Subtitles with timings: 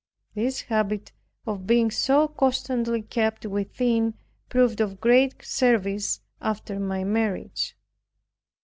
[0.33, 1.11] This habit
[1.45, 4.15] of being so constantly kept within,
[4.49, 7.77] proved of great service after my marriage.